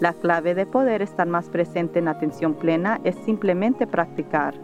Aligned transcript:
La 0.00 0.14
clave 0.14 0.54
de 0.54 0.66
poder 0.66 1.02
estar 1.02 1.26
más 1.26 1.48
presente 1.48 1.98
en 1.98 2.08
atención 2.08 2.54
plena 2.54 3.00
es 3.04 3.14
simplemente 3.24 3.86
practicar. 3.86 4.54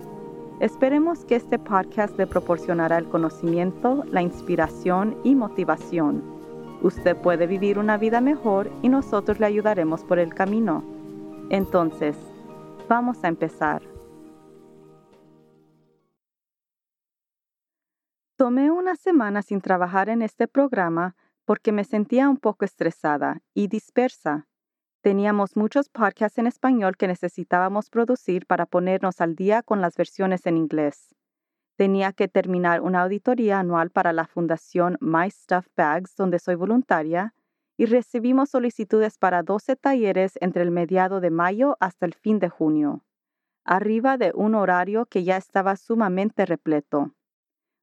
Esperemos 0.61 1.25
que 1.25 1.37
este 1.37 1.59
podcast 1.59 2.19
le 2.19 2.27
proporcionará 2.27 2.99
el 2.99 3.09
conocimiento, 3.09 4.05
la 4.11 4.23
inspiración 4.23 5.17
y 5.23 5.37
motivación. 5.37 6.23
Usted 6.83 7.17
puede 7.17 7.47
vivir 7.47 7.79
una 7.79 7.97
vida 7.97 8.21
mejor 8.21 8.71
y 8.83 8.89
nosotros 8.89 9.39
le 9.39 9.47
ayudaremos 9.47 10.03
por 10.05 10.19
el 10.19 10.35
camino. 10.35 10.83
Entonces, 11.51 12.17
vamos 12.89 13.23
a 13.23 13.29
empezar. 13.29 13.83
Tomé 18.37 18.71
una 18.71 18.95
semana 18.95 19.43
sin 19.43 19.61
trabajar 19.61 20.09
en 20.09 20.23
este 20.23 20.47
programa 20.47 21.17
porque 21.45 21.73
me 21.73 21.83
sentía 21.83 22.29
un 22.29 22.37
poco 22.37 22.65
estresada 22.65 23.43
y 23.55 23.67
dispersa. 23.69 24.47
Teníamos 25.01 25.57
muchos 25.57 25.89
podcasts 25.89 26.39
en 26.39 26.49
español 26.49 26.97
que 26.97 27.07
necesitábamos 27.07 27.89
producir 27.89 28.47
para 28.47 28.67
ponernos 28.67 29.21
al 29.21 29.37
día 29.37 29.63
con 29.63 29.81
las 29.81 29.97
versiones 29.97 30.45
en 30.47 30.57
inglés. 30.57 31.15
Tenía 31.77 32.13
que 32.13 32.27
terminar 32.27 32.81
una 32.81 33.03
auditoría 33.03 33.61
anual 33.61 33.91
para 33.91 34.13
la 34.13 34.27
fundación 34.27 34.99
My 35.01 35.31
Stuff 35.31 35.69
Bags, 35.77 36.17
donde 36.17 36.41
soy 36.41 36.57
voluntaria, 36.57 37.33
y 37.77 37.87
recibimos 37.87 38.51
solicitudes 38.51 39.19
para 39.19 39.45
12 39.45 39.77
talleres 39.77 40.37
entre 40.41 40.63
el 40.63 40.73
mediado 40.73 41.21
de 41.21 41.31
mayo 41.31 41.77
hasta 41.79 42.05
el 42.05 42.15
fin 42.15 42.41
de 42.41 42.49
junio, 42.49 43.05
arriba 43.65 44.19
de 44.19 44.33
un 44.35 44.57
horario 44.57 45.07
que 45.07 45.23
ya 45.23 45.37
estaba 45.37 45.77
sumamente 45.77 46.45
repleto. 46.45 47.15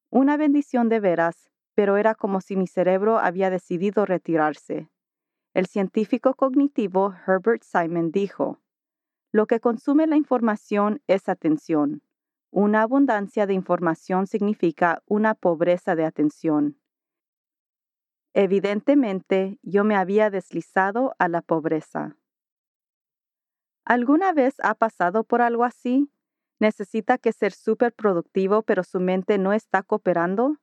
Una 0.10 0.36
bendición 0.36 0.90
de 0.90 1.00
veras, 1.00 1.50
pero 1.76 1.96
era 1.96 2.14
como 2.14 2.42
si 2.42 2.58
mi 2.58 2.68
cerebro 2.68 3.20
había 3.20 3.50
decidido 3.50 4.06
retirarse. 4.06 4.90
El 5.56 5.68
científico 5.68 6.34
cognitivo 6.34 7.16
Herbert 7.26 7.64
Simon 7.64 8.12
dijo, 8.12 8.60
Lo 9.32 9.48
que 9.48 9.62
consume 9.62 10.06
la 10.06 10.18
información 10.18 11.02
es 11.08 11.30
atención. 11.30 12.04
Una 12.52 12.82
abundancia 12.82 13.48
de 13.48 13.54
información 13.54 14.28
significa 14.28 15.02
una 15.06 15.34
pobreza 15.34 15.96
de 15.96 16.04
atención. 16.04 16.78
Evidentemente, 18.34 19.58
yo 19.62 19.86
me 19.86 19.96
había 19.96 20.30
deslizado 20.30 21.16
a 21.20 21.30
la 21.30 21.42
pobreza. 21.42 22.18
¿Alguna 23.86 24.34
vez 24.34 24.56
ha 24.62 24.76
pasado 24.76 25.24
por 25.24 25.42
algo 25.42 25.64
así? 25.64 26.12
¿Necesita 26.60 27.18
que 27.18 27.32
ser 27.32 27.54
súper 27.54 27.94
productivo 27.94 28.64
pero 28.64 28.84
su 28.84 29.00
mente 29.00 29.38
no 29.38 29.54
está 29.54 29.84
cooperando? 29.84 30.58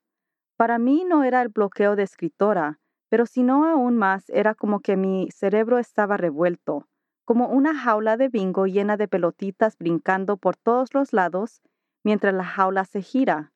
Para 0.59 0.79
mí 0.79 1.07
no 1.09 1.25
era 1.25 1.41
el 1.41 1.49
bloqueo 1.49 1.97
de 1.97 2.03
escritora, 2.03 2.82
pero 3.13 3.27
si 3.27 3.43
no 3.43 3.67
aún 3.67 3.99
más 3.99 4.31
era 4.31 4.55
como 4.55 4.81
que 4.81 4.97
mi 4.97 5.29
cerebro 5.33 5.79
estaba 5.79 6.17
revuelto, 6.17 6.89
como 7.27 7.49
una 7.49 7.79
jaula 7.79 8.17
de 8.17 8.31
bingo 8.31 8.65
llena 8.65 8.97
de 8.97 9.07
pelotitas 9.07 9.77
brincando 9.77 10.39
por 10.39 10.57
todos 10.57 10.95
los 10.95 11.13
lados 11.13 11.61
mientras 12.03 12.33
la 12.33 12.45
jaula 12.45 12.87
se 12.87 13.03
gira. 13.03 13.53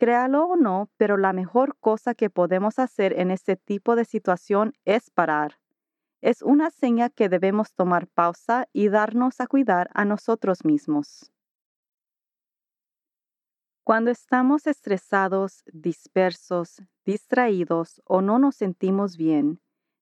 Créalo 0.00 0.46
o 0.46 0.56
no, 0.56 0.90
pero 0.96 1.16
la 1.16 1.32
mejor 1.32 1.76
cosa 1.78 2.16
que 2.16 2.28
podemos 2.28 2.80
hacer 2.80 3.16
en 3.20 3.30
este 3.30 3.54
tipo 3.54 3.94
de 3.94 4.04
situación 4.04 4.74
es 4.84 5.10
parar. 5.10 5.60
Es 6.20 6.42
una 6.42 6.70
seña 6.70 7.08
que 7.08 7.28
debemos 7.28 7.74
tomar 7.74 8.08
pausa 8.08 8.66
y 8.72 8.88
darnos 8.88 9.40
a 9.40 9.46
cuidar 9.46 9.90
a 9.94 10.06
nosotros 10.06 10.64
mismos. 10.64 11.30
Cuando 13.88 14.10
estamos 14.10 14.66
estresados, 14.66 15.64
dispersos, 15.72 16.82
distraídos 17.06 18.02
o 18.04 18.20
no 18.20 18.38
nos 18.38 18.56
sentimos 18.56 19.16
bien, 19.16 19.60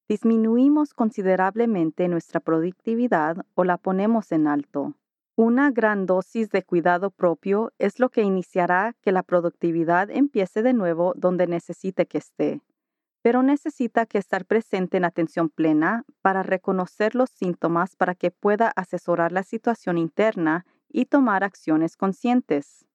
disminuimos 0.09 0.93
considerablemente 0.93 2.09
nuestra 2.09 2.41
productividad 2.41 3.47
o 3.55 3.63
la 3.63 3.77
ponemos 3.77 4.33
en 4.33 4.49
alto. 4.49 4.95
Una 5.37 5.71
gran 5.71 6.05
dosis 6.05 6.51
de 6.51 6.65
cuidado 6.65 7.13
propio 7.13 7.73
es 7.79 8.01
lo 8.01 8.09
que 8.09 8.23
iniciará 8.23 8.97
que 9.03 9.13
la 9.13 9.23
productividad 9.23 10.11
empiece 10.11 10.65
de 10.65 10.73
nuevo 10.73 11.13
donde 11.15 11.47
necesite 11.47 12.07
que 12.07 12.19
esté, 12.19 12.63
pero 13.23 13.45
necesita 13.45 14.05
que 14.05 14.19
estar 14.19 14.47
presente 14.47 14.97
en 14.97 15.05
atención 15.05 15.49
plena 15.49 16.05
para 16.23 16.43
reconocer 16.43 17.15
los 17.15 17.31
síntomas 17.31 17.95
para 17.95 18.17
que 18.17 18.33
pueda 18.33 18.73
asesorar 18.75 19.31
la 19.31 19.45
situación 19.45 19.97
interna 19.97 20.67
y 20.89 21.05
tomar 21.05 21.45
acciones 21.45 21.97
conscientes. 21.97 22.86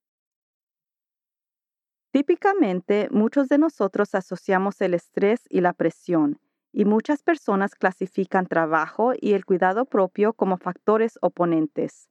Típicamente, 2.11 3.07
muchos 3.09 3.47
de 3.47 3.57
nosotros 3.57 4.15
asociamos 4.15 4.81
el 4.81 4.93
estrés 4.93 5.43
y 5.49 5.61
la 5.61 5.71
presión, 5.71 6.41
y 6.73 6.83
muchas 6.83 7.23
personas 7.23 7.73
clasifican 7.73 8.47
trabajo 8.47 9.13
y 9.17 9.31
el 9.31 9.45
cuidado 9.45 9.85
propio 9.85 10.33
como 10.33 10.57
factores 10.57 11.17
oponentes. 11.21 12.09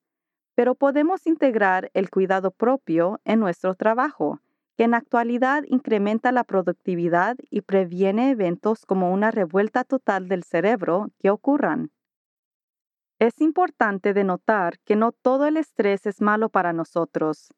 Pero 0.54 0.74
podemos 0.74 1.26
integrar 1.26 1.90
el 1.92 2.08
cuidado 2.08 2.50
propio 2.50 3.20
en 3.24 3.40
nuestro 3.40 3.74
trabajo, 3.74 4.40
que 4.78 4.84
en 4.84 4.94
actualidad 4.94 5.64
incrementa 5.68 6.32
la 6.32 6.44
productividad 6.44 7.36
y 7.50 7.60
previene 7.60 8.30
eventos 8.30 8.86
como 8.86 9.12
una 9.12 9.30
revuelta 9.30 9.84
total 9.84 10.28
del 10.28 10.44
cerebro 10.44 11.08
que 11.18 11.28
ocurran. 11.28 11.90
Es 13.18 13.38
importante 13.42 14.14
denotar 14.14 14.78
que 14.86 14.96
no 14.96 15.12
todo 15.12 15.44
el 15.44 15.58
estrés 15.58 16.06
es 16.06 16.22
malo 16.22 16.48
para 16.48 16.72
nosotros 16.72 17.50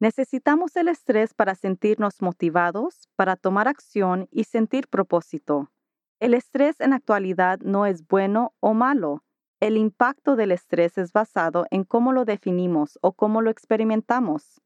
Necesitamos 0.00 0.76
el 0.76 0.86
estrés 0.86 1.34
para 1.34 1.56
sentirnos 1.56 2.22
motivados, 2.22 3.08
para 3.16 3.34
tomar 3.34 3.66
acción 3.66 4.28
y 4.30 4.44
sentir 4.44 4.86
propósito. 4.86 5.72
El 6.20 6.34
estrés 6.34 6.80
en 6.80 6.92
actualidad 6.92 7.58
no 7.60 7.84
es 7.84 8.06
bueno 8.06 8.54
o 8.60 8.74
malo. 8.74 9.24
El 9.60 9.76
impacto 9.76 10.36
del 10.36 10.52
estrés 10.52 10.98
es 10.98 11.12
basado 11.12 11.66
en 11.70 11.82
cómo 11.82 12.12
lo 12.12 12.24
definimos 12.24 12.96
o 13.02 13.12
cómo 13.12 13.42
lo 13.42 13.50
experimentamos. 13.50 14.60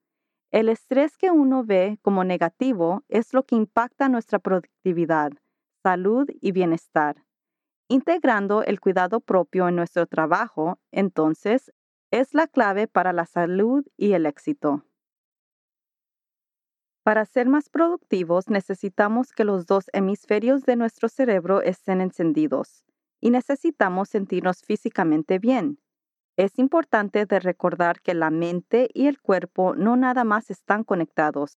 El 0.50 0.69
estrés 0.69 1.16
que 1.16 1.31
uno 1.31 1.64
ve 1.64 1.99
como 2.03 2.25
negativo 2.25 3.03
es 3.09 3.32
lo 3.32 3.44
que 3.44 3.56
impacta 3.56 4.10
nuestra 4.10 4.38
productividad, 4.38 5.32
salud 5.82 6.28
y 6.43 6.53
bienestar. 6.53 7.25
Integrando 7.88 8.62
el 8.64 8.81
cuidado 8.81 9.20
propio 9.20 9.66
en 9.69 9.76
nuestro 9.76 10.06
trabajo, 10.06 10.78
entonces, 10.91 11.72
es 12.10 12.34
la 12.34 12.47
clave 12.47 12.87
para 12.87 13.14
la 13.14 13.25
salud 13.25 13.87
y 13.97 14.12
el 14.12 14.26
éxito. 14.26 14.84
Para 17.02 17.26
ser 17.26 17.48
más 17.48 17.68
productivos 17.68 18.48
necesitamos 18.48 19.32
que 19.32 19.44
los 19.44 19.66
dos 19.66 19.86
hemisferios 19.92 20.62
de 20.62 20.76
nuestro 20.76 21.08
cerebro 21.08 21.60
estén 21.60 22.00
encendidos 22.00 22.84
y 23.20 23.30
necesitamos 23.30 24.08
sentirnos 24.08 24.62
físicamente 24.62 25.40
bien. 25.40 25.78
Es 26.36 26.58
importante 26.58 27.26
de 27.26 27.40
recordar 27.40 28.00
que 28.00 28.14
la 28.14 28.30
mente 28.30 28.88
y 28.94 29.06
el 29.06 29.20
cuerpo 29.20 29.74
no 29.74 29.96
nada 29.96 30.24
más 30.24 30.50
están 30.50 30.84
conectados, 30.84 31.58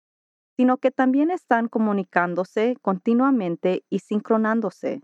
sino 0.56 0.78
que 0.78 0.92
también 0.92 1.30
están 1.30 1.68
comunicándose 1.68 2.78
continuamente 2.82 3.84
y 3.90 4.00
sincronándose. 4.00 5.02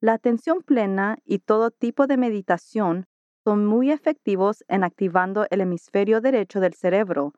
La 0.00 0.14
atención 0.14 0.62
plena 0.62 1.18
y 1.24 1.40
todo 1.40 1.70
tipo 1.70 2.06
de 2.06 2.16
meditación 2.16 3.06
son 3.44 3.66
muy 3.66 3.90
efectivos 3.90 4.64
en 4.68 4.84
activando 4.84 5.46
el 5.50 5.60
hemisferio 5.60 6.20
derecho 6.20 6.60
del 6.60 6.74
cerebro, 6.74 7.32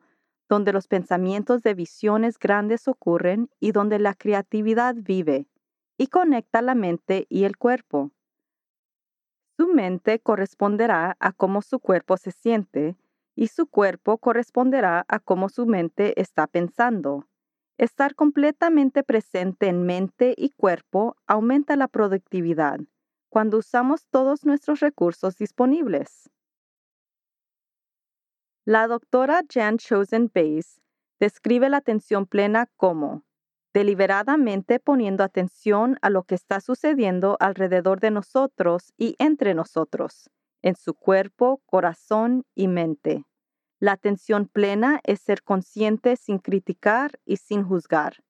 donde 0.49 0.73
los 0.73 0.87
pensamientos 0.87 1.61
de 1.63 1.73
visiones 1.73 2.39
grandes 2.39 2.87
ocurren 2.87 3.49
y 3.59 3.71
donde 3.71 3.99
la 3.99 4.13
creatividad 4.13 4.95
vive, 4.97 5.47
y 5.97 6.07
conecta 6.07 6.61
la 6.61 6.75
mente 6.75 7.25
y 7.29 7.43
el 7.45 7.57
cuerpo. 7.57 8.11
Su 9.57 9.67
mente 9.67 10.19
corresponderá 10.19 11.15
a 11.19 11.31
cómo 11.31 11.61
su 11.61 11.79
cuerpo 11.79 12.17
se 12.17 12.31
siente, 12.31 12.97
y 13.35 13.47
su 13.47 13.67
cuerpo 13.67 14.17
corresponderá 14.17 15.05
a 15.07 15.19
cómo 15.19 15.49
su 15.49 15.65
mente 15.65 16.19
está 16.19 16.47
pensando. 16.47 17.27
Estar 17.77 18.15
completamente 18.15 19.03
presente 19.03 19.67
en 19.67 19.83
mente 19.85 20.33
y 20.37 20.51
cuerpo 20.51 21.17
aumenta 21.27 21.75
la 21.75 21.87
productividad 21.87 22.79
cuando 23.35 23.57
usamos 23.57 24.07
todos 24.07 24.45
nuestros 24.45 24.79
recursos 24.79 25.35
disponibles. 25.37 26.29
La 28.67 28.87
doctora 28.87 29.43
Jan 29.47 29.77
Chosen 29.77 30.31
Bays 30.33 30.81
describe 31.19 31.69
la 31.69 31.77
atención 31.77 32.25
plena 32.25 32.67
como 32.77 33.23
deliberadamente 33.75 34.79
poniendo 34.79 35.23
atención 35.23 35.99
a 36.01 36.09
lo 36.09 36.23
que 36.23 36.33
está 36.33 36.59
sucediendo 36.61 37.37
alrededor 37.39 37.99
de 37.99 38.09
nosotros 38.09 38.91
y 38.97 39.15
entre 39.19 39.53
nosotros, 39.53 40.31
en 40.63 40.75
su 40.75 40.95
cuerpo, 40.95 41.61
corazón 41.67 42.43
y 42.55 42.67
mente. 42.67 43.23
La 43.79 43.91
atención 43.91 44.47
plena 44.47 44.99
es 45.03 45.19
ser 45.19 45.43
consciente 45.43 46.15
sin 46.15 46.39
criticar 46.39 47.19
y 47.23 47.37
sin 47.37 47.63
juzgar. 47.63 48.23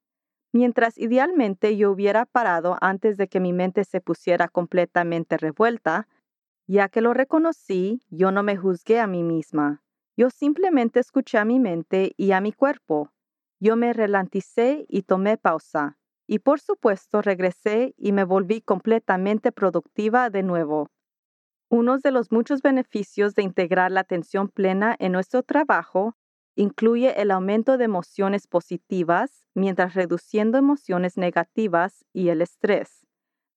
Mientras 0.51 0.97
idealmente 0.97 1.77
yo 1.77 1.91
hubiera 1.91 2.25
parado 2.25 2.75
antes 2.81 3.15
de 3.15 3.29
que 3.29 3.39
mi 3.39 3.53
mente 3.53 3.85
se 3.85 4.01
pusiera 4.01 4.49
completamente 4.49 5.37
revuelta, 5.37 6.09
ya 6.67 6.89
que 6.89 6.99
lo 6.99 7.13
reconocí, 7.13 8.01
yo 8.09 8.31
no 8.31 8.43
me 8.43 8.57
juzgué 8.57 8.99
a 8.99 9.07
mí 9.07 9.23
misma. 9.23 9.84
Yo 10.17 10.29
simplemente 10.29 11.01
escuché 11.01 11.37
a 11.37 11.45
mi 11.45 11.59
mente 11.59 12.13
y 12.15 12.31
a 12.31 12.39
mi 12.39 12.53
cuerpo. 12.53 13.11
Yo 13.59 13.75
me 13.75 13.91
relanticé 13.91 14.85
y 14.87 15.03
tomé 15.03 15.37
pausa. 15.37 15.97
Y 16.27 16.39
por 16.39 16.59
supuesto 16.59 17.21
regresé 17.21 17.93
y 17.97 18.11
me 18.11 18.23
volví 18.23 18.61
completamente 18.61 19.51
productiva 19.51 20.29
de 20.29 20.41
nuevo. 20.43 20.89
Uno 21.69 21.97
de 21.97 22.11
los 22.11 22.31
muchos 22.31 22.61
beneficios 22.61 23.35
de 23.35 23.43
integrar 23.43 23.91
la 23.91 24.01
atención 24.01 24.47
plena 24.47 24.95
en 24.99 25.11
nuestro 25.11 25.43
trabajo 25.43 26.15
incluye 26.55 27.21
el 27.21 27.31
aumento 27.31 27.77
de 27.77 27.85
emociones 27.85 28.47
positivas 28.47 29.45
mientras 29.53 29.93
reduciendo 29.93 30.57
emociones 30.57 31.17
negativas 31.17 32.05
y 32.13 32.29
el 32.29 32.41
estrés, 32.41 33.05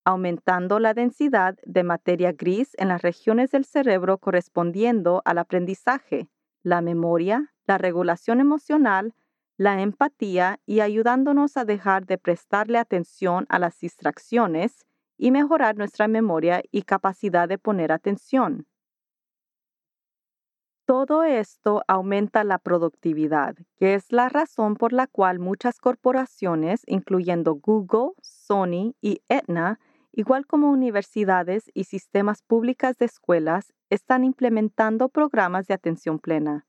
aumentando 0.03 0.79
la 0.79 0.93
densidad 0.93 1.55
de 1.63 1.83
materia 1.83 2.33
gris 2.33 2.71
en 2.77 2.89
las 2.89 3.01
regiones 3.01 3.51
del 3.51 3.63
cerebro 3.63 4.17
correspondiendo 4.17 5.21
al 5.23 5.37
aprendizaje, 5.37 6.29
la 6.63 6.81
memoria, 6.81 7.53
la 7.67 7.77
regulación 7.77 8.39
emocional, 8.39 9.13
la 9.57 9.81
empatía 9.81 10.59
y 10.65 10.79
ayudándonos 10.79 11.57
a 11.57 11.65
dejar 11.65 12.05
de 12.05 12.17
prestarle 12.17 12.77
atención 12.77 13.45
a 13.49 13.59
las 13.59 13.79
distracciones 13.79 14.85
y 15.17 15.31
mejorar 15.31 15.77
nuestra 15.77 16.07
memoria 16.07 16.63
y 16.71 16.83
capacidad 16.83 17.47
de 17.47 17.57
poner 17.57 17.91
atención. 17.91 18.67
Todo 20.85 21.23
esto 21.23 21.83
aumenta 21.87 22.43
la 22.43 22.57
productividad, 22.57 23.55
que 23.75 23.93
es 23.93 24.11
la 24.11 24.27
razón 24.27 24.75
por 24.75 24.91
la 24.91 25.05
cual 25.05 25.37
muchas 25.37 25.79
corporaciones, 25.79 26.81
incluyendo 26.87 27.53
Google, 27.53 28.13
Sony 28.21 28.95
y 29.01 29.21
Aetna, 29.29 29.79
igual 30.11 30.45
como 30.45 30.71
universidades 30.71 31.69
y 31.73 31.85
sistemas 31.85 32.41
públicas 32.41 32.97
de 32.97 33.05
escuelas, 33.05 33.73
están 33.89 34.23
implementando 34.23 35.09
programas 35.09 35.67
de 35.67 35.73
atención 35.73 36.19
plena. 36.19 36.65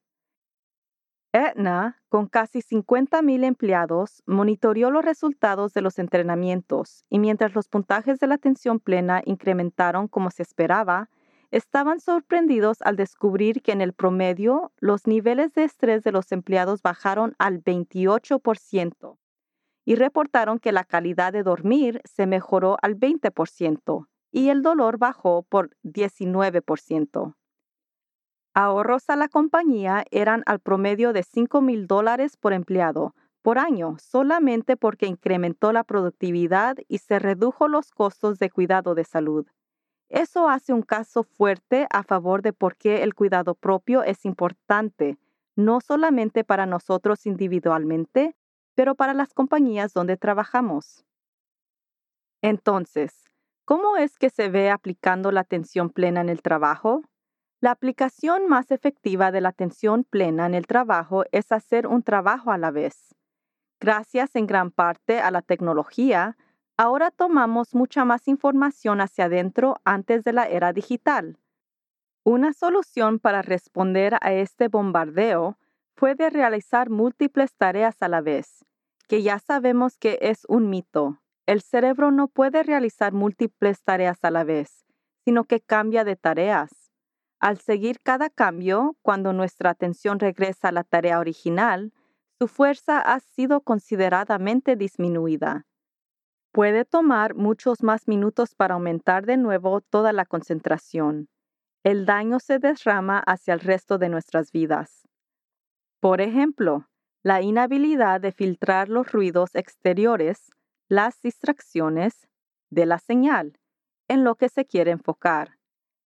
Aetna, 1.32 2.02
con 2.08 2.26
casi 2.26 2.60
50.000 2.60 3.44
empleados, 3.44 4.22
monitoreó 4.26 4.90
los 4.90 5.04
resultados 5.04 5.72
de 5.72 5.80
los 5.80 6.00
entrenamientos 6.00 7.04
y 7.08 7.20
mientras 7.20 7.54
los 7.54 7.68
puntajes 7.68 8.18
de 8.18 8.26
la 8.26 8.34
atención 8.34 8.80
plena 8.80 9.22
incrementaron 9.24 10.08
como 10.08 10.32
se 10.32 10.42
esperaba, 10.42 11.08
estaban 11.52 12.00
sorprendidos 12.00 12.78
al 12.82 12.96
descubrir 12.96 13.62
que 13.62 13.70
en 13.70 13.80
el 13.80 13.92
promedio 13.92 14.72
los 14.78 15.06
niveles 15.06 15.52
de 15.54 15.64
estrés 15.64 16.02
de 16.02 16.10
los 16.10 16.32
empleados 16.32 16.82
bajaron 16.82 17.36
al 17.38 17.62
28% 17.62 19.19
y 19.84 19.94
reportaron 19.94 20.58
que 20.58 20.72
la 20.72 20.84
calidad 20.84 21.32
de 21.32 21.42
dormir 21.42 22.00
se 22.04 22.26
mejoró 22.26 22.76
al 22.82 22.96
20% 22.96 24.06
y 24.32 24.48
el 24.48 24.62
dolor 24.62 24.98
bajó 24.98 25.42
por 25.42 25.70
19%. 25.82 27.34
Ahorros 28.54 29.08
a 29.08 29.16
la 29.16 29.28
compañía 29.28 30.04
eran 30.10 30.42
al 30.46 30.60
promedio 30.60 31.12
de 31.12 31.22
5 31.22 31.60
mil 31.60 31.86
dólares 31.86 32.36
por 32.36 32.52
empleado 32.52 33.14
por 33.42 33.58
año 33.58 33.96
solamente 33.98 34.76
porque 34.76 35.06
incrementó 35.06 35.72
la 35.72 35.84
productividad 35.84 36.76
y 36.88 36.98
se 36.98 37.18
redujo 37.18 37.68
los 37.68 37.90
costos 37.90 38.38
de 38.38 38.50
cuidado 38.50 38.94
de 38.94 39.04
salud. 39.04 39.46
Eso 40.08 40.48
hace 40.48 40.72
un 40.72 40.82
caso 40.82 41.22
fuerte 41.22 41.86
a 41.90 42.02
favor 42.02 42.42
de 42.42 42.52
por 42.52 42.76
qué 42.76 43.02
el 43.02 43.14
cuidado 43.14 43.54
propio 43.54 44.02
es 44.02 44.24
importante, 44.24 45.16
no 45.56 45.80
solamente 45.80 46.42
para 46.44 46.66
nosotros 46.66 47.26
individualmente, 47.26 48.34
pero 48.74 48.94
para 48.94 49.14
las 49.14 49.34
compañías 49.34 49.92
donde 49.92 50.16
trabajamos. 50.16 51.04
Entonces, 52.42 53.30
¿cómo 53.64 53.96
es 53.96 54.18
que 54.18 54.30
se 54.30 54.48
ve 54.48 54.70
aplicando 54.70 55.32
la 55.32 55.40
atención 55.40 55.90
plena 55.90 56.20
en 56.20 56.28
el 56.28 56.42
trabajo? 56.42 57.02
La 57.60 57.72
aplicación 57.72 58.48
más 58.48 58.70
efectiva 58.70 59.30
de 59.32 59.42
la 59.42 59.50
atención 59.50 60.04
plena 60.04 60.46
en 60.46 60.54
el 60.54 60.66
trabajo 60.66 61.24
es 61.30 61.52
hacer 61.52 61.86
un 61.86 62.02
trabajo 62.02 62.52
a 62.52 62.58
la 62.58 62.70
vez. 62.70 63.14
Gracias 63.78 64.34
en 64.36 64.46
gran 64.46 64.70
parte 64.70 65.20
a 65.20 65.30
la 65.30 65.42
tecnología, 65.42 66.38
ahora 66.78 67.10
tomamos 67.10 67.74
mucha 67.74 68.06
más 68.06 68.28
información 68.28 69.02
hacia 69.02 69.26
adentro 69.26 69.76
antes 69.84 70.24
de 70.24 70.32
la 70.32 70.48
era 70.48 70.72
digital. 70.72 71.38
Una 72.24 72.54
solución 72.54 73.18
para 73.18 73.42
responder 73.42 74.16
a 74.22 74.32
este 74.32 74.68
bombardeo 74.68 75.58
fue 75.96 76.14
de 76.14 76.30
realizar 76.30 76.90
múltiples 76.90 77.54
tareas 77.54 78.02
a 78.02 78.08
la 78.08 78.20
vez, 78.20 78.64
que 79.08 79.22
ya 79.22 79.38
sabemos 79.38 79.98
que 79.98 80.18
es 80.22 80.44
un 80.48 80.70
mito. 80.70 81.20
El 81.46 81.62
cerebro 81.62 82.10
no 82.10 82.28
puede 82.28 82.62
realizar 82.62 83.12
múltiples 83.12 83.82
tareas 83.82 84.18
a 84.22 84.30
la 84.30 84.44
vez, 84.44 84.84
sino 85.24 85.44
que 85.44 85.60
cambia 85.60 86.04
de 86.04 86.16
tareas. 86.16 86.70
Al 87.40 87.58
seguir 87.58 88.00
cada 88.00 88.30
cambio, 88.30 88.96
cuando 89.02 89.32
nuestra 89.32 89.70
atención 89.70 90.20
regresa 90.20 90.68
a 90.68 90.72
la 90.72 90.84
tarea 90.84 91.18
original, 91.18 91.92
su 92.38 92.48
fuerza 92.48 93.00
ha 93.00 93.20
sido 93.20 93.62
consideradamente 93.62 94.76
disminuida. 94.76 95.66
Puede 96.52 96.84
tomar 96.84 97.34
muchos 97.34 97.82
más 97.82 98.08
minutos 98.08 98.54
para 98.54 98.74
aumentar 98.74 99.24
de 99.24 99.36
nuevo 99.36 99.80
toda 99.80 100.12
la 100.12 100.24
concentración. 100.24 101.28
El 101.84 102.06
daño 102.06 102.40
se 102.40 102.58
derrama 102.58 103.20
hacia 103.20 103.54
el 103.54 103.60
resto 103.60 103.98
de 103.98 104.08
nuestras 104.08 104.50
vidas. 104.52 105.08
Por 106.00 106.20
ejemplo, 106.20 106.88
la 107.22 107.42
inhabilidad 107.42 108.20
de 108.20 108.32
filtrar 108.32 108.88
los 108.88 109.12
ruidos 109.12 109.54
exteriores, 109.54 110.50
las 110.88 111.20
distracciones 111.20 112.26
de 112.70 112.86
la 112.86 112.98
señal, 112.98 113.58
en 114.08 114.24
lo 114.24 114.34
que 114.34 114.48
se 114.48 114.64
quiere 114.64 114.90
enfocar 114.90 115.60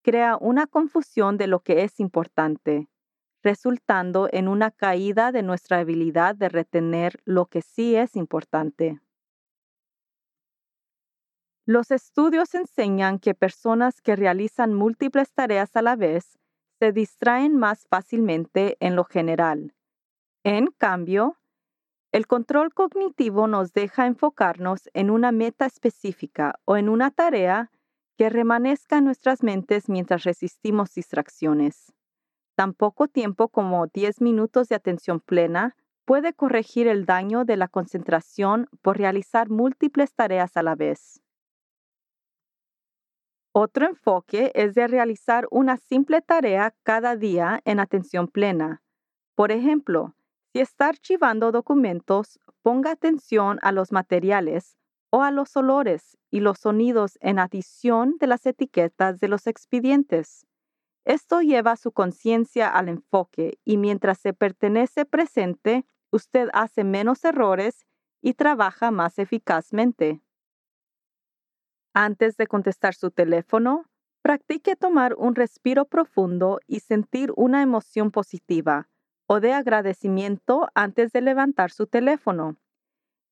crea 0.03 0.37
una 0.37 0.67
confusión 0.67 1.37
de 1.37 1.47
lo 1.47 1.61
que 1.61 1.83
es 1.83 1.99
importante, 1.99 2.89
resultando 3.41 4.27
en 4.31 4.47
una 4.47 4.69
caída 4.69 5.31
de 5.31 5.43
nuestra 5.43 5.79
habilidad 5.79 6.35
de 6.35 6.49
retener 6.49 7.21
lo 7.25 7.45
que 7.45 7.61
sí 7.61 7.95
es 7.95 8.15
importante. 8.15 8.99
Los 11.65 11.91
estudios 11.91 12.53
enseñan 12.53 13.19
que 13.19 13.33
personas 13.33 14.01
que 14.01 14.17
realizan 14.17 14.73
múltiples 14.73 15.33
tareas 15.33 15.75
a 15.77 15.81
la 15.81 15.95
vez 15.95 16.37
se 16.79 16.91
distraen 16.91 17.55
más 17.55 17.87
fácilmente 17.87 18.75
en 18.81 18.97
lo 18.97 19.05
general. 19.05 19.73
En 20.45 20.67
cambio, 20.77 21.37
el 22.11 22.27
control 22.27 22.73
cognitivo 22.73 23.47
nos 23.47 23.71
deja 23.71 24.05
enfocarnos 24.07 24.89
en 24.93 25.09
una 25.09 25.31
meta 25.31 25.65
específica 25.65 26.59
o 26.65 26.75
en 26.75 26.89
una 26.89 27.11
tarea 27.11 27.71
que 28.17 28.29
remanezca 28.29 28.97
en 28.97 29.05
nuestras 29.05 29.41
mentes 29.41 29.87
mientras 29.87 30.23
resistimos 30.23 30.93
distracciones. 30.93 31.93
Tan 32.55 32.73
poco 32.73 33.07
tiempo 33.07 33.47
como 33.47 33.87
10 33.87 34.19
minutos 34.19 34.67
de 34.67 34.75
atención 34.75 35.21
plena 35.21 35.77
puede 36.05 36.33
corregir 36.33 36.87
el 36.87 37.05
daño 37.05 37.45
de 37.45 37.55
la 37.55 37.69
concentración 37.69 38.67
por 38.81 38.97
realizar 38.97 39.49
múltiples 39.49 40.13
tareas 40.13 40.57
a 40.57 40.63
la 40.63 40.75
vez. 40.75 41.23
Otro 43.53 43.87
enfoque 43.87 44.51
es 44.55 44.75
de 44.75 44.87
realizar 44.87 45.47
una 45.51 45.77
simple 45.77 46.21
tarea 46.21 46.75
cada 46.83 47.15
día 47.15 47.61
en 47.63 47.79
atención 47.79 48.27
plena. 48.27 48.81
Por 49.35 49.51
ejemplo, 49.51 50.13
si 50.53 50.59
está 50.59 50.89
archivando 50.89 51.51
documentos, 51.51 52.39
ponga 52.61 52.91
atención 52.91 53.57
a 53.63 53.71
los 53.71 53.91
materiales 53.91 54.77
o 55.09 55.23
a 55.23 55.31
los 55.31 55.57
olores 55.57 56.15
y 56.29 56.41
los 56.41 56.59
sonidos 56.59 57.17
en 57.21 57.39
adición 57.39 58.17
de 58.19 58.27
las 58.27 58.45
etiquetas 58.45 59.19
de 59.19 59.29
los 59.29 59.47
expedientes. 59.47 60.45
Esto 61.05 61.41
lleva 61.41 61.75
su 61.75 61.91
conciencia 61.91 62.69
al 62.69 62.87
enfoque 62.87 63.57
y 63.65 63.77
mientras 63.77 64.19
se 64.19 64.33
pertenece 64.33 65.05
presente, 65.05 65.87
usted 66.11 66.49
hace 66.53 66.83
menos 66.83 67.25
errores 67.25 67.87
y 68.21 68.35
trabaja 68.35 68.91
más 68.91 69.17
eficazmente. 69.17 70.21
Antes 71.95 72.37
de 72.37 72.45
contestar 72.45 72.93
su 72.93 73.09
teléfono, 73.09 73.89
practique 74.21 74.75
tomar 74.75 75.15
un 75.15 75.33
respiro 75.33 75.85
profundo 75.85 76.59
y 76.67 76.81
sentir 76.81 77.33
una 77.35 77.63
emoción 77.63 78.11
positiva 78.11 78.87
o 79.27 79.39
de 79.39 79.53
agradecimiento 79.53 80.67
antes 80.75 81.11
de 81.11 81.21
levantar 81.21 81.71
su 81.71 81.87
teléfono. 81.87 82.57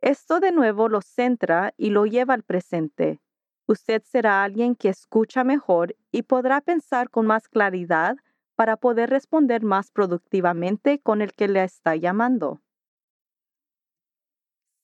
Esto 0.01 0.39
de 0.39 0.51
nuevo 0.51 0.89
lo 0.89 1.01
centra 1.01 1.73
y 1.77 1.91
lo 1.91 2.05
lleva 2.05 2.33
al 2.33 2.43
presente. 2.43 3.21
Usted 3.67 4.01
será 4.03 4.43
alguien 4.43 4.75
que 4.75 4.89
escucha 4.89 5.43
mejor 5.43 5.95
y 6.11 6.23
podrá 6.23 6.61
pensar 6.61 7.09
con 7.09 7.27
más 7.27 7.47
claridad 7.47 8.17
para 8.55 8.77
poder 8.77 9.09
responder 9.09 9.63
más 9.63 9.91
productivamente 9.91 10.99
con 10.99 11.21
el 11.21 11.33
que 11.33 11.47
le 11.47 11.63
está 11.63 11.95
llamando. 11.95 12.61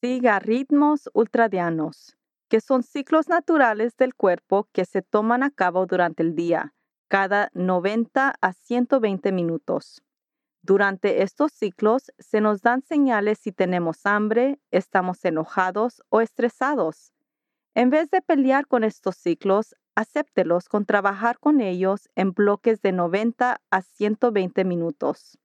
Siga 0.02 0.40
ritmos 0.40 1.10
ultradianos, 1.14 2.18
que 2.50 2.62
son 2.62 2.84
ciclos 2.84 3.28
naturales 3.28 3.98
del 3.98 4.14
cuerpo 4.14 4.70
que 4.72 4.86
se 4.86 5.02
toman 5.02 5.44
a 5.44 5.50
cabo 5.50 5.86
durante 5.86 6.24
el 6.24 6.36
día, 6.36 6.74
cada 7.08 7.50
90 7.54 8.36
a 8.40 8.54
120 8.54 9.32
minutos. 9.32 10.04
Durante 10.68 11.24
estos 11.24 11.54
ciclos 11.54 12.12
se 12.20 12.42
nos 12.42 12.62
dan 12.62 12.82
señales 12.82 13.40
si 13.40 13.54
tenemos 13.54 14.06
hambre, 14.06 14.60
estamos 14.70 15.24
enojados 15.24 16.04
o 16.10 16.20
estresados. 16.20 17.14
En 17.74 17.90
vez 17.90 18.10
de 18.10 18.22
pelear 18.22 18.68
con 18.68 18.84
estos 18.84 19.16
ciclos, 19.16 19.78
acéptelos 19.96 20.68
con 20.68 20.86
trabajar 20.86 21.40
con 21.40 21.62
ellos 21.62 22.10
en 22.16 22.34
bloques 22.34 22.82
de 22.82 22.92
90 22.92 23.62
a 23.72 23.82
120 23.82 24.66
minutos. 24.66 25.40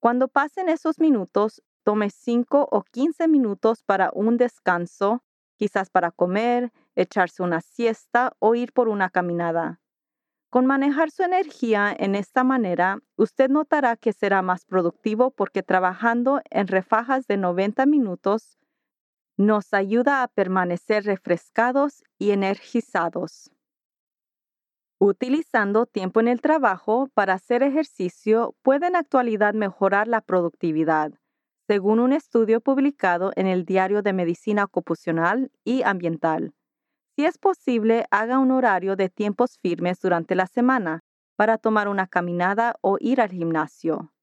Cuando 0.00 0.26
pasen 0.26 0.68
esos 0.68 0.98
minutos, 0.98 1.62
tome 1.84 2.10
5 2.10 2.66
o 2.68 2.82
15 2.82 3.28
minutos 3.28 3.84
para 3.84 4.10
un 4.12 4.38
descanso, 4.38 5.22
quizás 5.54 5.88
para 5.88 6.10
comer, 6.10 6.72
echarse 6.96 7.44
una 7.44 7.60
siesta 7.60 8.32
o 8.40 8.56
ir 8.56 8.72
por 8.72 8.88
una 8.88 9.08
caminada. 9.08 9.78
Con 10.50 10.64
manejar 10.64 11.10
su 11.10 11.22
energía 11.22 11.94
en 11.98 12.14
esta 12.14 12.42
manera, 12.42 13.00
usted 13.16 13.50
notará 13.50 13.96
que 13.96 14.14
será 14.14 14.40
más 14.40 14.64
productivo 14.64 15.30
porque 15.30 15.62
trabajando 15.62 16.40
en 16.48 16.68
refajas 16.68 17.26
de 17.26 17.36
90 17.36 17.84
minutos 17.84 18.58
nos 19.36 19.74
ayuda 19.74 20.22
a 20.22 20.28
permanecer 20.28 21.04
refrescados 21.04 22.02
y 22.18 22.30
energizados. 22.30 23.52
Utilizando 24.98 25.86
tiempo 25.86 26.18
en 26.20 26.28
el 26.28 26.40
trabajo 26.40 27.08
para 27.14 27.34
hacer 27.34 27.62
ejercicio 27.62 28.56
puede 28.62 28.88
en 28.88 28.96
actualidad 28.96 29.52
mejorar 29.54 30.08
la 30.08 30.22
productividad, 30.22 31.12
según 31.68 32.00
un 32.00 32.12
estudio 32.12 32.60
publicado 32.60 33.32
en 33.36 33.46
el 33.46 33.64
Diario 33.64 34.02
de 34.02 34.14
Medicina 34.14 34.64
Ocupacional 34.64 35.52
y 35.62 35.82
Ambiental. 35.82 36.54
Si 37.18 37.24
es 37.24 37.36
posible, 37.36 38.06
haga 38.12 38.38
un 38.38 38.52
horario 38.52 38.94
de 38.94 39.08
tiempos 39.08 39.58
firmes 39.58 40.00
durante 40.00 40.36
la 40.36 40.46
semana 40.46 41.02
para 41.34 41.58
tomar 41.58 41.88
una 41.88 42.06
caminada 42.06 42.76
o 42.80 42.96
ir 43.00 43.20
al 43.20 43.30
gimnasio. 43.30 44.14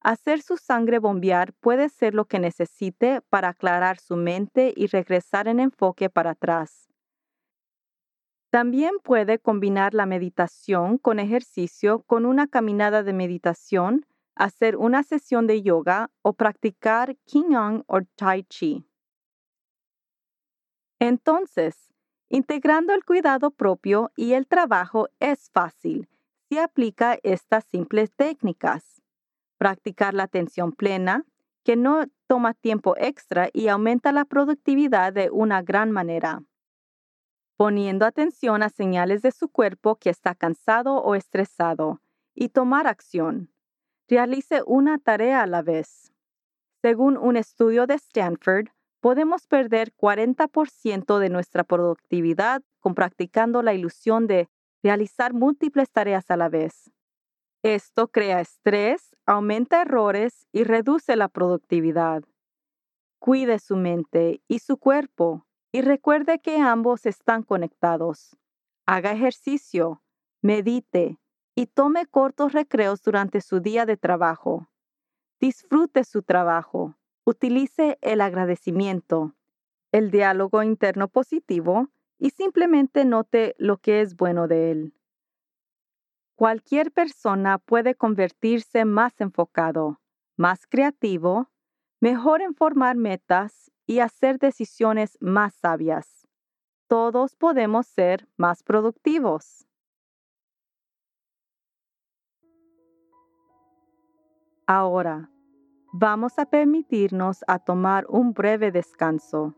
Hacer 0.00 0.42
su 0.42 0.56
sangre 0.56 0.98
bombear 0.98 1.52
puede 1.60 1.88
ser 1.88 2.12
lo 2.12 2.24
que 2.24 2.40
necesite 2.40 3.20
para 3.28 3.50
aclarar 3.50 4.00
su 4.00 4.16
mente 4.16 4.74
y 4.74 4.88
regresar 4.88 5.46
en 5.46 5.60
enfoque 5.60 6.10
para 6.10 6.30
atrás. 6.30 6.88
También 8.50 8.96
puede 9.00 9.38
combinar 9.38 9.94
la 9.94 10.06
meditación 10.06 10.98
con 10.98 11.20
ejercicio 11.20 12.02
con 12.02 12.26
una 12.26 12.48
caminada 12.48 13.04
de 13.04 13.12
meditación, 13.12 14.06
hacer 14.34 14.76
una 14.76 15.04
sesión 15.04 15.46
de 15.46 15.62
yoga 15.62 16.10
o 16.22 16.32
practicar 16.32 17.16
Qigong 17.26 17.84
o 17.86 18.00
Tai 18.16 18.42
Chi. 18.42 18.84
Entonces, 20.98 21.89
integrando 22.30 22.94
el 22.94 23.04
cuidado 23.04 23.50
propio 23.50 24.10
y 24.16 24.32
el 24.32 24.46
trabajo 24.46 25.08
es 25.18 25.50
fácil 25.50 26.08
si 26.48 26.56
aplica 26.56 27.18
estas 27.22 27.64
simples 27.66 28.10
técnicas. 28.12 29.02
Practicar 29.58 30.14
la 30.14 30.22
atención 30.22 30.72
plena, 30.72 31.26
que 31.62 31.76
no 31.76 32.06
toma 32.26 32.54
tiempo 32.54 32.94
extra 32.96 33.50
y 33.52 33.68
aumenta 33.68 34.10
la 34.12 34.24
productividad 34.24 35.12
de 35.12 35.28
una 35.30 35.60
gran 35.60 35.90
manera 35.92 36.42
poniendo 37.60 38.06
atención 38.06 38.62
a 38.62 38.70
señales 38.70 39.20
de 39.20 39.32
su 39.32 39.50
cuerpo 39.50 39.96
que 39.96 40.08
está 40.08 40.34
cansado 40.34 40.94
o 40.94 41.14
estresado, 41.14 42.00
y 42.34 42.48
tomar 42.48 42.86
acción. 42.86 43.52
Realice 44.08 44.62
una 44.64 44.96
tarea 44.96 45.42
a 45.42 45.46
la 45.46 45.60
vez. 45.60 46.10
Según 46.80 47.18
un 47.18 47.36
estudio 47.36 47.86
de 47.86 47.96
Stanford, 47.96 48.68
podemos 49.00 49.46
perder 49.46 49.92
40% 49.96 51.18
de 51.18 51.28
nuestra 51.30 51.64
productividad 51.64 52.62
con 52.78 52.94
practicando 52.94 53.62
la 53.62 53.74
ilusión 53.74 54.26
de 54.26 54.48
realizar 54.82 55.34
múltiples 55.34 55.90
tareas 55.90 56.30
a 56.30 56.36
la 56.36 56.48
vez. 56.48 56.90
Esto 57.62 58.08
crea 58.08 58.40
estrés, 58.40 59.16
aumenta 59.26 59.82
errores 59.82 60.46
y 60.52 60.64
reduce 60.64 61.16
la 61.16 61.28
productividad. 61.28 62.22
Cuide 63.18 63.58
su 63.58 63.76
mente 63.76 64.42
y 64.48 64.60
su 64.60 64.78
cuerpo 64.78 65.46
y 65.72 65.82
recuerde 65.82 66.38
que 66.38 66.58
ambos 66.58 67.04
están 67.04 67.42
conectados. 67.42 68.36
Haga 68.86 69.12
ejercicio, 69.12 70.02
medite 70.40 71.18
y 71.54 71.66
tome 71.66 72.06
cortos 72.06 72.52
recreos 72.52 73.02
durante 73.02 73.42
su 73.42 73.60
día 73.60 73.84
de 73.84 73.98
trabajo. 73.98 74.70
Disfrute 75.38 76.04
su 76.04 76.22
trabajo. 76.22 76.96
Utilice 77.24 77.98
el 78.00 78.20
agradecimiento, 78.20 79.34
el 79.92 80.10
diálogo 80.10 80.62
interno 80.62 81.08
positivo 81.08 81.88
y 82.18 82.30
simplemente 82.30 83.04
note 83.04 83.54
lo 83.58 83.78
que 83.78 84.00
es 84.00 84.16
bueno 84.16 84.48
de 84.48 84.70
él. 84.70 84.94
Cualquier 86.34 86.90
persona 86.90 87.58
puede 87.58 87.94
convertirse 87.94 88.84
más 88.84 89.20
enfocado, 89.20 90.00
más 90.36 90.66
creativo, 90.66 91.50
mejor 92.00 92.40
en 92.40 92.54
formar 92.54 92.96
metas 92.96 93.70
y 93.86 93.98
hacer 93.98 94.38
decisiones 94.38 95.18
más 95.20 95.54
sabias. 95.54 96.26
Todos 96.86 97.36
podemos 97.36 97.86
ser 97.86 98.26
más 98.36 98.62
productivos. 98.62 99.66
Ahora, 104.66 105.30
vamos 105.92 106.38
a 106.38 106.46
permitirnos 106.46 107.44
a 107.46 107.58
tomar 107.58 108.06
un 108.08 108.32
breve 108.32 108.70
descanso, 108.72 109.54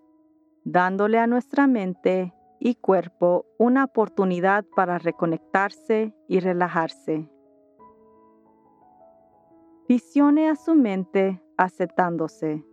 dándole 0.65 1.19
a 1.19 1.27
nuestra 1.27 1.67
mente 1.67 2.35
y 2.59 2.77
cuerpo 2.77 3.47
una 3.59 3.85
oportunidad 3.85 4.65
para 4.77 4.99
reconectarse 4.99 6.15
y 6.29 6.41
relajarse. 6.41 7.29
Visione 9.89 10.49
a 10.49 10.57
su 10.57 10.75
mente 10.75 11.43
aceptándose 11.57 12.65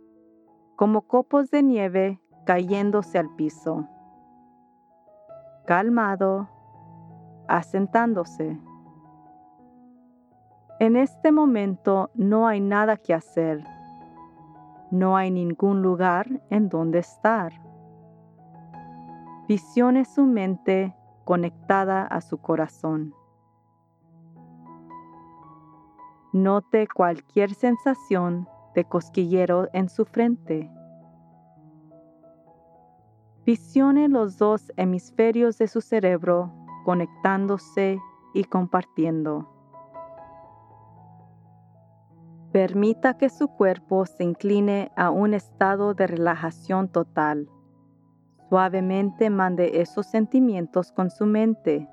como 0.80 1.02
copos 1.02 1.50
de 1.50 1.62
nieve 1.62 2.22
cayéndose 2.46 3.18
al 3.18 3.28
piso. 3.36 3.86
Calmado, 5.66 6.48
asentándose. 7.48 8.58
En 10.80 10.96
este 10.96 11.30
momento 11.30 12.10
no 12.14 12.48
hay 12.48 12.58
nada 12.58 12.96
que 12.96 13.12
hacer. 13.12 13.62
No 14.90 15.14
hay 15.14 15.30
ningún 15.30 15.82
lugar 15.82 16.40
en 16.48 16.70
donde 16.70 17.00
estar. 17.00 17.52
Visione 19.46 20.06
su 20.06 20.24
mente 20.24 20.96
conectada 21.26 22.06
a 22.06 22.22
su 22.22 22.38
corazón. 22.38 23.12
Note 26.32 26.88
cualquier 26.88 27.52
sensación 27.52 28.48
de 28.74 28.86
cosquillero 28.86 29.68
en 29.74 29.90
su 29.90 30.06
frente. 30.06 30.70
Visione 33.44 34.08
los 34.08 34.38
dos 34.38 34.72
hemisferios 34.78 35.58
de 35.58 35.68
su 35.68 35.82
cerebro 35.82 36.50
conectándose 36.86 38.00
y 38.32 38.44
compartiendo. 38.44 39.59
Permita 42.52 43.16
que 43.16 43.28
su 43.28 43.48
cuerpo 43.48 44.06
se 44.06 44.24
incline 44.24 44.90
a 44.96 45.10
un 45.10 45.34
estado 45.34 45.94
de 45.94 46.06
relajación 46.06 46.88
total. 46.88 47.48
Suavemente 48.48 49.30
mande 49.30 49.80
esos 49.80 50.06
sentimientos 50.06 50.90
con 50.92 51.10
su 51.10 51.26
mente 51.26 51.88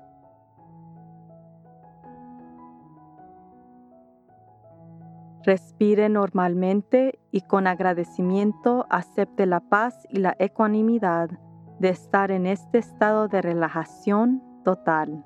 Respire 5.48 6.10
normalmente 6.10 7.18
y 7.30 7.40
con 7.40 7.66
agradecimiento 7.66 8.84
acepte 8.90 9.46
la 9.46 9.60
paz 9.60 10.06
y 10.10 10.18
la 10.18 10.36
ecuanimidad 10.38 11.30
de 11.78 11.88
estar 11.88 12.30
en 12.30 12.44
este 12.44 12.76
estado 12.76 13.28
de 13.28 13.40
relajación 13.40 14.42
total. 14.62 15.24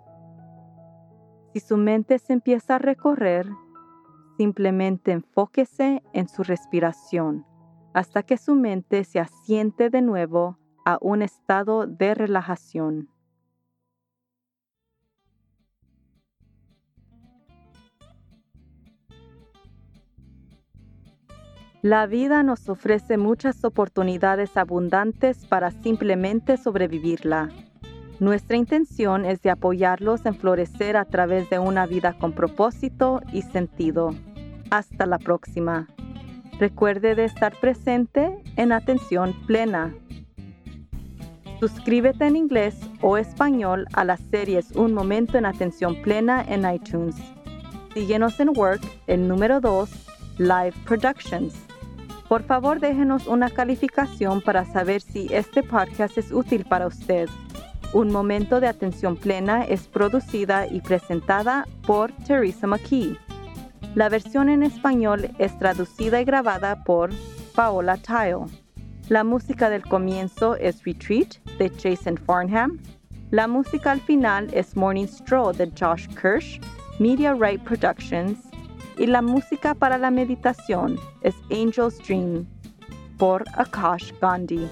Si 1.52 1.58
su 1.58 1.76
mente 1.76 2.20
se 2.20 2.34
empieza 2.34 2.76
a 2.76 2.78
recorrer, 2.78 3.48
simplemente 4.42 5.12
enfóquese 5.12 6.02
en 6.12 6.28
su 6.28 6.42
respiración 6.42 7.46
hasta 7.94 8.24
que 8.24 8.36
su 8.36 8.56
mente 8.56 9.04
se 9.04 9.20
asiente 9.20 9.88
de 9.88 10.02
nuevo 10.02 10.58
a 10.84 10.98
un 11.00 11.22
estado 11.22 11.86
de 11.86 12.12
relajación. 12.16 13.08
La 21.82 22.06
vida 22.06 22.42
nos 22.42 22.68
ofrece 22.68 23.18
muchas 23.18 23.64
oportunidades 23.64 24.56
abundantes 24.56 25.46
para 25.46 25.70
simplemente 25.70 26.56
sobrevivirla. 26.56 27.48
Nuestra 28.18 28.56
intención 28.56 29.24
es 29.24 29.40
de 29.42 29.50
apoyarlos 29.50 30.26
en 30.26 30.34
florecer 30.34 30.96
a 30.96 31.04
través 31.04 31.48
de 31.48 31.60
una 31.60 31.86
vida 31.86 32.16
con 32.18 32.32
propósito 32.32 33.20
y 33.32 33.42
sentido. 33.42 34.12
Hasta 34.72 35.04
la 35.04 35.18
próxima. 35.18 35.86
Recuerde 36.58 37.14
de 37.14 37.26
estar 37.26 37.54
presente 37.60 38.42
en 38.56 38.72
atención 38.72 39.34
plena. 39.46 39.94
Suscríbete 41.60 42.24
en 42.24 42.36
inglés 42.36 42.80
o 43.02 43.18
español 43.18 43.86
a 43.92 44.06
las 44.06 44.20
series 44.30 44.70
Un 44.74 44.94
Momento 44.94 45.36
en 45.36 45.44
Atención 45.44 46.00
Plena 46.00 46.42
en 46.48 46.64
iTunes. 46.64 47.16
Síguenos 47.92 48.40
en 48.40 48.56
Work, 48.56 48.80
el 49.08 49.28
número 49.28 49.60
2, 49.60 49.90
Live 50.38 50.74
Productions. 50.86 51.54
Por 52.26 52.42
favor, 52.42 52.80
déjenos 52.80 53.26
una 53.26 53.50
calificación 53.50 54.40
para 54.40 54.64
saber 54.64 55.02
si 55.02 55.28
este 55.34 55.62
podcast 55.62 56.16
es 56.16 56.32
útil 56.32 56.64
para 56.64 56.86
usted. 56.86 57.28
Un 57.92 58.10
Momento 58.10 58.58
de 58.58 58.68
Atención 58.68 59.16
Plena 59.16 59.64
es 59.64 59.86
producida 59.86 60.66
y 60.66 60.80
presentada 60.80 61.68
por 61.86 62.10
Teresa 62.26 62.66
McKee. 62.66 63.18
La 63.94 64.08
versión 64.08 64.48
en 64.48 64.62
español 64.62 65.30
es 65.38 65.58
traducida 65.58 66.18
y 66.18 66.24
grabada 66.24 66.82
por 66.82 67.10
Paola 67.54 67.98
Tile. 67.98 68.46
La 69.10 69.22
música 69.22 69.68
del 69.68 69.82
comienzo 69.82 70.56
es 70.56 70.82
Retreat 70.82 71.36
de 71.58 71.68
Jason 71.68 72.16
Farnham. 72.16 72.78
La 73.30 73.46
música 73.46 73.90
al 73.90 74.00
final 74.00 74.48
es 74.54 74.74
Morning 74.76 75.06
Stroll 75.06 75.54
de 75.54 75.70
Josh 75.78 76.08
Kirsch, 76.08 76.58
Media 76.98 77.34
Right 77.34 77.62
Productions. 77.64 78.38
Y 78.96 79.06
la 79.06 79.20
música 79.20 79.74
para 79.74 79.98
la 79.98 80.10
meditación 80.10 80.98
es 81.20 81.34
Angel's 81.50 81.98
Dream 81.98 82.46
por 83.18 83.44
Akash 83.56 84.10
Gandhi. 84.22 84.66